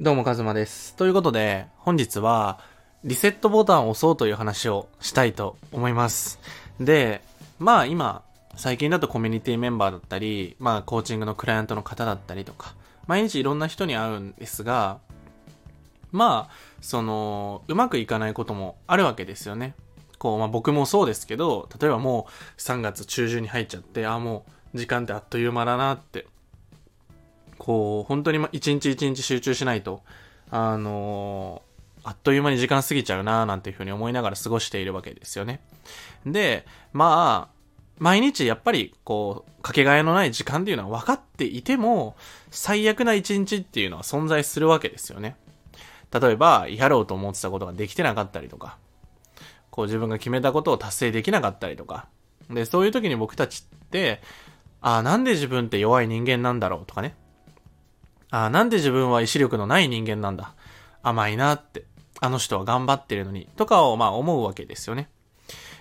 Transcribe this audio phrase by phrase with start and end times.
[0.00, 0.94] どうも、かずまです。
[0.94, 2.60] ということで、本日は、
[3.02, 6.38] リセットボタンを押そうという話をしたいと思います。
[6.78, 7.20] で、
[7.58, 8.22] まあ今、
[8.54, 12.76] 最近だとコミュニティメンバーだったり、まあコーチングのクライアントの方だったりとか、
[13.08, 15.00] 毎日いろんな人に会うんですが、
[16.12, 19.74] まあ、その、うまくいかないこともあるわけですよね。
[20.18, 26.28] こう、まあ僕もそうですけど、例えばもう3月中旬に入っちゃって、ああ、もう時間ってあっという間だなって
[27.58, 30.02] こう、本当に一日一日集中しないと、
[30.50, 31.62] あの
[32.04, 35.60] あっという間に時間過ぎちゃうなーなんていうふうに思いながら過ごしているわけですよね。
[36.24, 37.58] で、まあ、
[37.98, 42.16] 毎日やっぱり、こう、かけがえのない時間っていうのは分かっていても、
[42.50, 45.36] 最悪な一日っていうのは存在するわけですよね。
[46.12, 48.78] 例えば、やろうと思ってたことができてなかったりとか、
[49.70, 52.08] こう自分が決めたことを達成できなかったりとか、
[52.48, 54.22] で、そういう時に僕たちって、
[54.80, 57.14] ああ、なんで自分って弱い人間なんだろうとかね。
[58.30, 60.54] ああ、なんで自分は意志力のない人間なんだ？
[61.02, 61.84] 甘いなって。
[62.20, 63.48] あの人は頑張ってるのに。
[63.56, 65.08] とかをまあ思うわけですよね。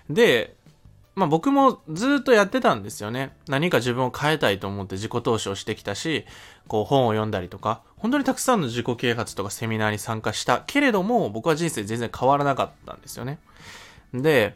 [0.10, 0.56] で、
[1.16, 3.36] まあ僕もずっとやってたんですよね。
[3.48, 6.26] 何か自分を変えたいと思って自己投資をしてきたし、
[6.68, 13.40] こう本を読んだりとか、本当にたくさんの自己啓発とかセミナーに参加したけれども、僕は人生全然変わらなかったんですよね。
[14.14, 14.56] で、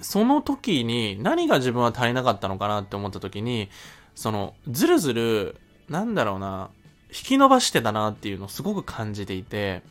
[0.00, 3.68] その時に何が自分は足りなかったのかなって思った時に、
[4.14, 5.56] その、ずるずる、
[5.88, 6.70] なんだろうな、
[7.08, 9.82] 引き伸ばしてたなっていうのをすごく感じていて、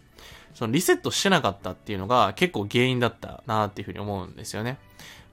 [0.55, 4.77] そのリセットしてなかったっていうのが結構原因だったなっていうふうに思うんですよね。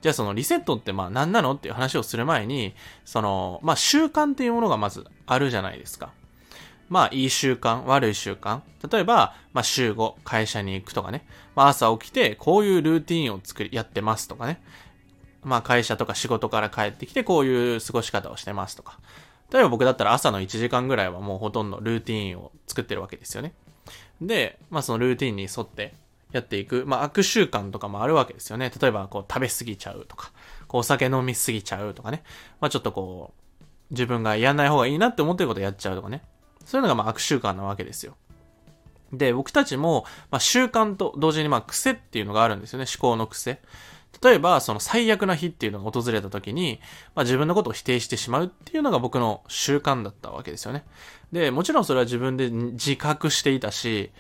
[0.01, 6.13] じゃあそのリセットってまあ何なのっていう話をする前に、その、まあ習慣っていうものがまずあるじゃないですか。
[6.89, 8.61] まあいい習慣、悪い習慣。
[8.91, 11.27] 例えば、まあ週5、会社に行くとかね。
[11.57, 14.63] まあ朝起きてこういうルーティンを作り、やってますとかね。
[15.43, 18.99] まあ会社とか仕事から帰ってきてこういう過ごし方をしてますとか。
[19.53, 23.55] 例えば僕だったら朝の1時間ぐらいはもうほとんどルーティーンを作ってるわけですよね。
[24.21, 25.95] で、まあそのルーティーンに沿って
[26.33, 28.71] やっていく、まあ悪習慣とかもあるわけですよね。
[28.81, 30.33] 例えばこう食べ過ぎちゃうとか、
[30.67, 32.23] こうお酒飲み過ぎちゃうとかね。
[32.61, 36.23] まあちょっとこう、自分がやんない方がいいなって思ってることやっちゃうとかね。
[36.65, 38.17] そういうのがまあ悪習慣なわけですよ。
[39.13, 42.85] で、僕たちも、まあ、習慣と同時にまあ癖っていうのがあるんですよね。
[42.85, 43.63] 思考の癖。
[44.23, 46.81] 例えば、その最悪な日っていうのが訪れた時に、
[47.15, 50.85] まあ、自分のことを否定してしまうっていうのが僕の習慣だったわけですよね。
[51.33, 54.11] で、もちろんそれは自分で自覚していたし、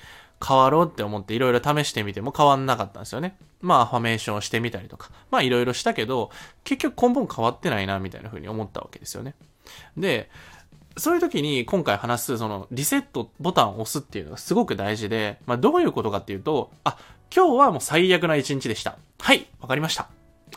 [0.46, 3.36] 変わろうって思っていろいろ試してみても変わんなかったんですよね。
[3.60, 6.30] まあ、アファメーションをしてみたりとか、まあいろいろしたけど、
[6.62, 9.34] 結局根本変わってないな、みたいな風に思ったわけですよね。
[9.96, 10.30] で、
[10.96, 16.98] そういう時に今回話すそのリセットボタンを押すっていうのがすごく大事で、まあどういうことかっていうと、あ、
[17.34, 18.98] 今日はもう最悪な一日でした。
[19.18, 20.08] はい、わかりました。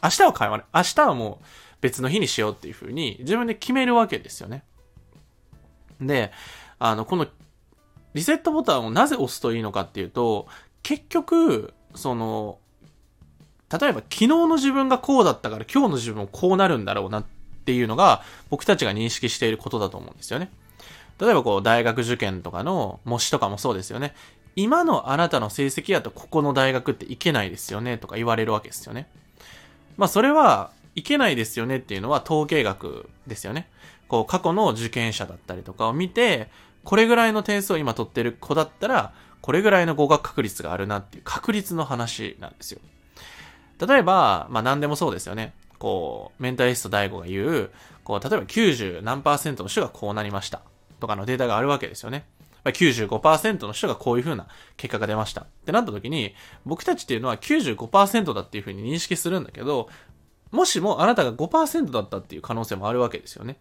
[0.03, 0.63] 明日は変わる。
[0.73, 1.45] 明日はもう
[1.81, 4.63] 別の日にしようっていう風に自分で決めるわけですよね。
[5.99, 6.31] で、
[6.79, 7.27] あの、この
[8.13, 10.47] リセットボタンをなぜ押すといいのかっていうと、
[10.83, 12.57] 結局、その、
[13.71, 17.23] 例えば昨日の自分がこうだったから今日の自分もこうなるんだろうなっ
[17.65, 20.51] ていうのが僕たちが認識していることだと思うんですよね。
[21.19, 24.13] 例えばこう大学受験とかの模試とかもそうですよね。
[24.55, 29.07] 今のあなたの成績やとここの大学って行けないですよねとか言われるわけですよね。
[29.97, 33.69] まあそれはいけないですよねっていうのは統計学ですよね。
[34.07, 36.49] こう過去の受験者だったりとかを見て、
[36.83, 42.79] これぐらいの点数を今取ってる子だったら、これぐらいの合格確率があるなっていう確率の話なんですよ。
[43.79, 45.53] 例えば、まあ何でもそうですよね。
[45.79, 47.71] こう、メンタリスト DAIGO が言う、
[48.03, 50.61] こう、例えば90何パーセントの人がこうなりました。
[50.99, 52.25] とかのデータがあるわけですよね。
[52.65, 55.41] 95%の人がこういう風な結果が出ました。
[55.41, 56.35] ってなった時に、
[56.65, 59.89] 僕たちっていうのは95%だっていう風に認識するんだけど、
[60.51, 63.57] もしもあなたが5%だったっていう可能性もあるわけですよね。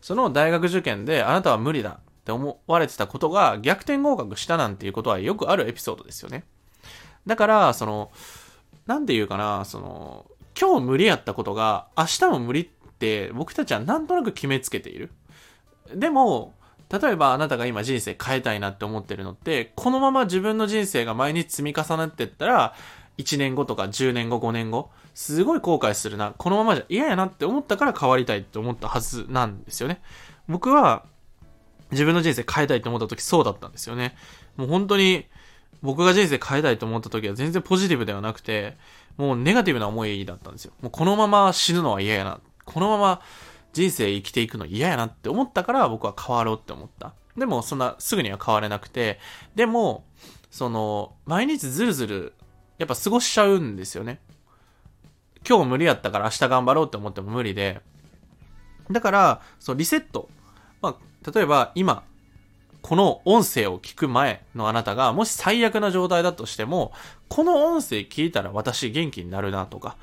[0.00, 6.44] その大学受験であなたは無理だって思われてたことが逆転合格したなんていうことはよくあるエピソードですよね。
[7.26, 8.10] だから、その、
[8.86, 10.26] なんていうかな、その、
[10.58, 12.68] 今日無理やったことが明日も無理っ
[12.98, 15.10] て僕たちはなんとなく決めつけている。
[15.94, 16.54] でも、
[16.90, 22.74] 例えばあなたが今人生変えたいなって思ってるのって、このまま自分の人生が毎日積み重なってったら、
[23.18, 26.34] 1年後とか10年後、5年後、すごい後悔するな。
[26.36, 30.00] このままじゃ嫌やなって思ったから変わりたいって思ったはずなんですよね。
[30.48, 31.04] 僕は
[31.92, 34.16] 自分の人生変えたいと思った時そうだったんですよね。
[34.56, 35.26] もう本当に
[35.82, 38.76] 僕が人生変えたいと思った時は全然ポジティブではなくて、
[39.16, 40.72] もうネガティブな思いだったんですよ。
[40.80, 42.40] もうこのまま死ぬのは嫌やな。
[42.64, 43.20] このまま
[43.72, 47.14] 人生生きていくの嫌やなって思ったから僕は変わろうって思った。
[47.36, 49.18] でもそんなすぐには変われなくて、
[49.54, 50.04] でも、
[50.50, 52.34] その、毎日ずるずる、
[52.78, 54.20] やっぱ過ごしちゃうんですよね。
[55.48, 57.80] 今日無理やったから明日頑張ろうって思っても無理で。
[58.90, 60.28] だから、そう、リセット。
[60.82, 62.02] まあ、例えば今、
[62.82, 66.92] この音声を聞く前のあなたが、もし最悪な状態だとしても、
[67.28, 69.96] この音声聞いたら私元気になるなとか、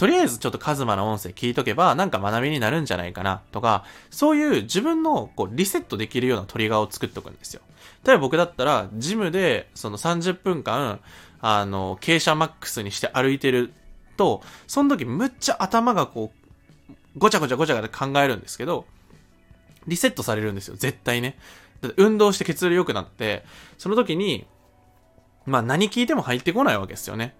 [0.00, 7.60] とりあえずちょっとカズマの音声聞いとけばなんか学びになるんじゃないかなとか、そういう自分のこうリセットできるようなトリガーを作っておくんですよ。
[8.06, 11.00] 例えば僕だったら、ジムでその30分間、
[11.42, 13.74] あの、傾斜マックスにして歩いてる
[14.16, 16.88] と、その時むっちゃ頭がこう、
[17.18, 18.86] ごちゃごちゃごちゃごちゃ考えるんですけど、
[19.86, 21.36] リセットされるんですよ、絶対ね。
[21.98, 23.44] 運動して血流良くなって、
[23.76, 24.46] その時に、
[25.44, 27.34] まあ何聞いても入ってこないわけですよね。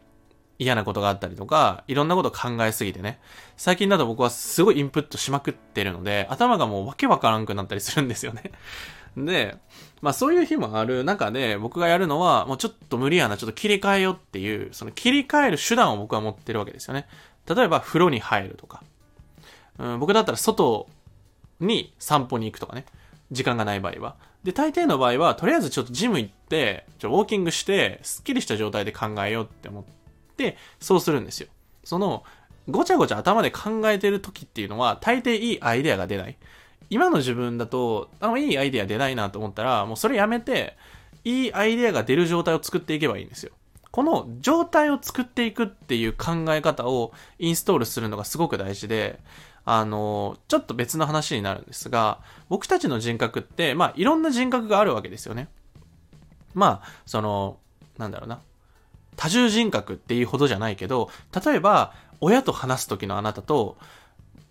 [0.60, 3.18] 嫌なことがあったりとか、いろんなこと考えすぎてね。
[3.56, 8.52] 最近だと僕はすごいインプットしまくってるので、頭がもうわけわからんくなったりするんですよね。
[9.16, 9.56] で、
[10.02, 17.08] まあそういう日もある中で僕がやるのは、もうちょっと無理やな、ちょっと切り替えようっていう、その切り替える手段を僕は持ってるわけですよね。
[17.48, 18.82] 例えば風呂に入るとか。
[19.78, 20.90] うん、僕だったら外
[21.58, 22.84] に散歩に行くとかね。
[23.30, 24.16] 時間がない場合は。
[24.44, 29.99] で、大抵の場合は、とりあえずちょっとジム行って、ちょウォーキングして、スッキリした状態で考えようって思って、
[30.80, 31.48] そうするんですよ。
[31.84, 32.24] その、
[32.68, 36.36] ごちゃごちゃ頭で考えてる時っていうのは、大抵いいアイデアが出ない。
[36.88, 40.76] 今の自分だと、あの、いいアイデア出ないなと思ったら、もうそれやめて、
[41.24, 43.52] いいアイデアが出る状態を作っていけばいいんですよ。
[43.90, 49.20] この状態を作っていくっていう考え方をインストールするのがすごく大事で、
[49.64, 55.48] あの、ちょっと別の話になるんですが、僕たちの人格って、まあ、いろんな人格があるわけですよね。
[56.54, 57.58] まあ、その、
[57.98, 58.40] なんだろうな。
[59.20, 61.10] 多重人格っていうほどじゃないけど、
[61.44, 63.76] 例えば、親と話す時のあなたと、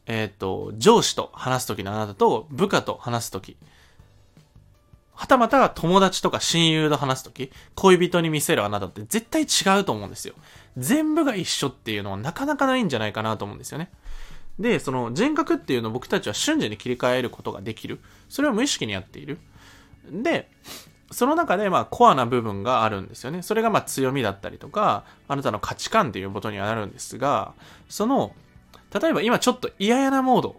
[0.06, 3.57] えっ、ー、と、上司と話す時のあなたと、部下と話す時。
[5.16, 10.36] はたまた友達とか親友と話す時、恋人に見せるあなたって絶対違うと思うんですよ。
[10.77, 13.89] 全部が一緒っていうのはなかなかないんじゃないかなと思うんですよね。
[14.60, 18.00] で、その人格っていうのを僕たちは瞬時に切り替えることができる。
[18.30, 19.39] それを無意識にやっている。
[20.12, 20.51] で、
[21.11, 23.41] その中でまあコアな部分があるんですよね。
[23.41, 27.53] それがまあ強みだったりとか、あなたの価値観っていうことにはなるんですが、
[27.88, 28.33] その、
[28.94, 30.56] 例えば今ちょっと嫌々なモード、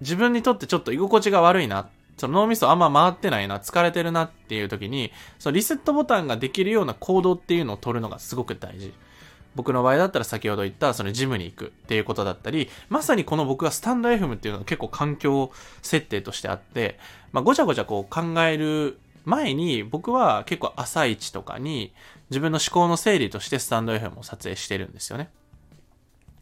[0.00, 8.92] 自分にとってちょっと居心地が悪いな、その脳みそあんま回ってないな、疲れてるなっていう時に、そのリセットボタンができるような行動っていうのを取るのがすごく大事。
[9.54, 15.52] 僕の場合だったら先ほど言ったそのジムに行くっていうことだったり、まさにこの僕がスタンド FM っていうのが結構環境
[15.82, 16.98] 設定としてあって、
[17.32, 21.92] まあ、ごちゃごちゃこう考える前に僕は結構朝一とかに
[22.30, 25.30] 自分の思考の整理としてスタンド FM を撮影してるんですよね。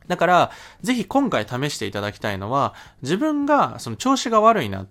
[0.08, 0.50] だから、
[0.82, 4.87] ぜひ今回試していただきたいのは、自分がその調子が悪いなっ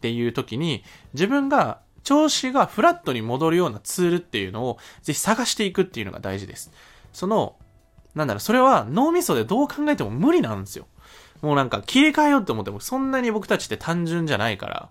[0.00, 0.82] ていう時に、
[1.12, 6.70] 自分が調子がフラットに戻るようなツールっていうのをぜひ探していくっていうのが大事です。
[7.12, 7.56] その
[8.14, 10.86] なんだろう、それは脳みそでどう考えても無理なんですよ。
[11.42, 14.88] もうなんか切り替えようって思ってもそんなに僕たちって単純じゃないから。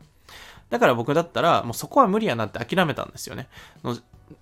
[0.74, 3.48] だから僕だったらもうそこは無理やなって諦めたんですよね。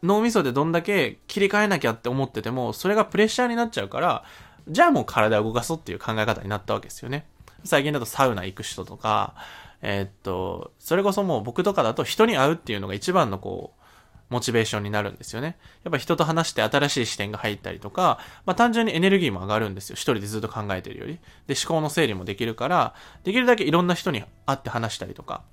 [0.01, 4.24] 脳みそでどんだけ切り替えなきゃって思っててもそれがプレッシャーになっちゃうから
[4.69, 7.25] じゃあもう体を動かそうっていう考え方になったわけですよね。
[7.66, 9.36] 最近だとサウナ行く人とか、
[9.81, 13.81] えー、っと、それこそもう僕とかだと人に会うっていうのが一番のこう、
[14.30, 15.57] モチベーションになるんですよね。
[15.84, 19.95] やっぱ人と話して新しい視点が入ったりとか、まあ単純にエネルギーも上がるんですよ。
[19.95, 21.19] 一人でずっと考えてるより。
[21.48, 25.44] で、思考の整理もできるから、できるだけいろんな人に会って話したりとか、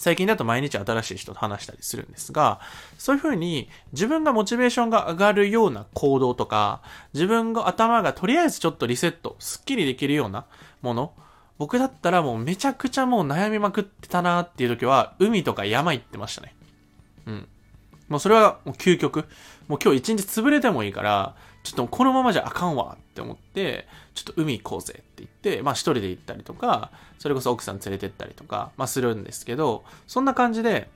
[0.00, 2.60] 最近だと毎日新しい人と話したりするんですが、
[2.96, 6.80] そういうふうに自分がモチベーションが上がるような行動とか、
[7.12, 10.46] 自分が頭がとりあえずちょっとリセット、スッキリできるような
[10.80, 11.12] もの、
[11.58, 16.54] 僕だったらもうめちゃくちゃもう悩みまくってたなっていう時は、海とか山行ってましたね。
[17.26, 17.48] うん。
[18.08, 19.26] もうそれはもう究極。
[19.68, 30.88] もう今日一日潰れてもいいから、ちょっとこのままじゃあかんわって思って、ちょっと海行こうぜって言って、まあ一人で行ったりとか、それこそ奥さん連れてったりとか、まあするんですけど、そんな感じで、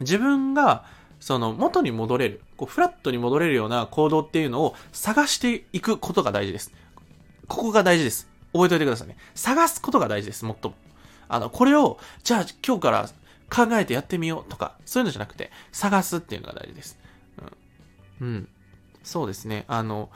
[0.00, 0.84] 自分が、
[1.20, 6.72] その元に戻れる、こうフラットに戻れるような行動っていうのを探していくことが大事です。
[7.48, 8.28] ここが大事です。
[8.52, 9.16] 覚えておいてくださいね。
[9.34, 10.74] 探すことが大事です、もっとも。
[11.28, 13.08] あの、これを、じゃあ今日から
[13.50, 16.98] 考えてやってみようとか、そういうのじゃなくて、探すっていうのが大事です。
[18.20, 18.28] うん。
[18.28, 18.48] うん。
[19.02, 19.64] そうですね。
[19.68, 20.10] あの、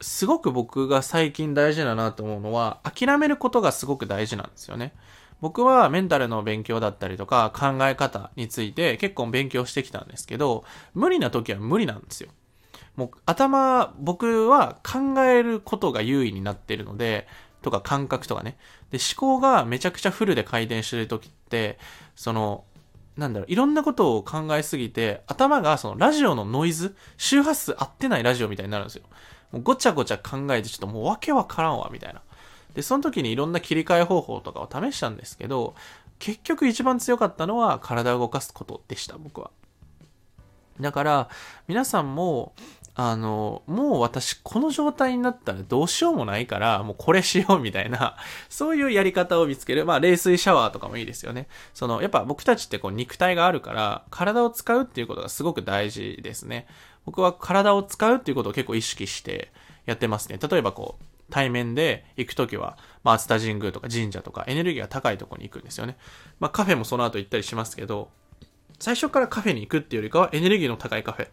[0.00, 4.92] すごく僕が最近大事だなと思うのは、諦めることがすごく大事なんですよね。
[5.40, 10.64] 僕はメンタルの勉強だったりとか考え方について結構勉強してきたんですけど、
[10.94, 12.30] 無理な時は無理なんですよ。
[12.96, 17.28] もう頭、僕は考えることが優位になってるので、
[17.62, 18.56] とか感覚とかね。
[18.90, 21.78] で、思考がめちゃくちゃフルで回転してる時って、
[22.16, 22.64] その、
[23.18, 29.02] なんだろう、いろんなことを考えすぎて、頭がそのラジオのノイズ、周波数合ってないラジオみたいになるんですよ。
[29.50, 32.22] もうごちゃごちゃ考えてちょっともうわけわからんわ、みたいな。
[32.74, 35.74] で、その時にいろんな切り替え方法とかを試したんですけど、
[36.20, 39.50] 結局一番強かったのは体を動かすことでした、僕は。
[40.80, 41.28] だから、
[41.66, 42.54] 皆さんも、
[43.00, 48.16] あの、もう私この状態になったらどうしようもないから、もうこれしようみたいな、
[48.50, 49.86] そういうやり方を見つける。
[49.86, 51.46] まあ、冷水シャワーとかもいいですよね。
[51.74, 56.66] その、やっぱ僕たちってこう肉体があるから、体を使うっていうことがすごく大事ですね。
[57.04, 59.52] 僕は体を使うっていうことを結構意識して
[59.86, 60.40] やってますね。
[60.42, 65.96] 例えばこう、対面で行くときは、まあ、熱田神宮とか神社とかエネルギーが高いとこに行くんですよね。
[66.40, 68.10] まあ、カフェもその後行ったりしますけど、
[68.80, 71.28] 最初からカフェに行くっていうよりかはエネルギーの高いカフェ。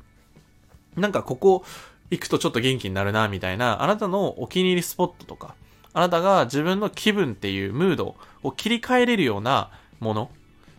[0.96, 1.64] なんかここ
[2.12, 5.56] 行くとちょっと元気になるな、みたいな、あなたのお気に入りスポットとか、
[5.94, 10.30] あなたが自分の気分っていうムードを切り替えれるようなもの。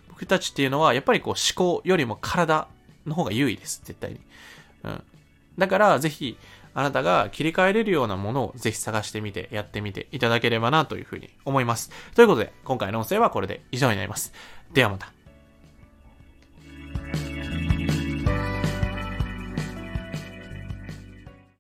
[0.09, 2.69] 僕たちっていうのは、やっぱりこう思考よりも体
[3.07, 4.21] の方が優位です、絶対に。
[4.85, 5.03] うん。
[5.59, 6.37] だから、ぜひ、
[6.75, 11.91] あなたが切り替えれるようなものをぜひ探してみて、やってみていただければなというふうに思います。
[12.15, 14.35] ということで、今回の音声はこれで以上になります。
[14.75, 15.16] ではまた。